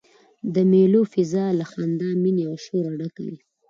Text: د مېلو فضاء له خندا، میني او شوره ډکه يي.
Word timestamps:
د 0.53 0.55
مېلو 0.71 1.01
فضاء 1.13 1.49
له 1.59 1.65
خندا، 1.71 2.09
میني 2.23 2.43
او 2.49 2.55
شوره 2.65 2.91
ډکه 2.99 3.21
يي. 3.29 3.37